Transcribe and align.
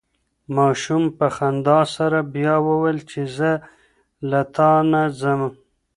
ماشوم 0.55 1.03
په 1.17 1.27
خندا 1.35 1.79
سره 1.95 2.19
بیا 2.33 2.55
وویل 2.67 2.99
چې 3.11 3.21
زه 3.37 3.51
له 4.29 4.41
تا 4.55 4.71
نه 4.91 5.03
ځم. 5.19 5.41